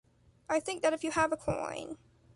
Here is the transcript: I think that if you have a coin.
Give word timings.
I 0.49 0.59
think 0.59 0.81
that 0.81 0.93
if 0.93 1.03
you 1.03 1.11
have 1.11 1.31
a 1.31 1.37
coin. 1.37 1.99